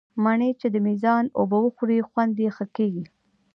مڼې 0.23 0.49
چې 0.59 0.67
د 0.73 0.75
مېزان 0.85 1.23
اوبه 1.39 1.57
وخوري، 1.61 1.99
خوند 2.09 2.35
یې 2.43 2.49
ښه 2.55 2.65
کېږي. 2.75 3.03